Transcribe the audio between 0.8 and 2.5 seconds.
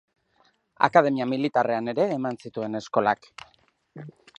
Akademia militarrean ere eman